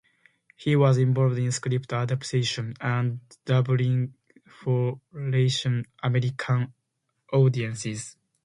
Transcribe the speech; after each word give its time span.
He 0.55 0.75
was 0.75 0.97
involved 0.97 1.37
in 1.37 1.51
script 1.51 1.93
adaptation 1.93 2.73
and 2.81 3.19
dubbing 3.45 4.15
for 4.47 4.99
Latin 5.13 5.85
American 6.03 6.73
audiences. 7.31 8.17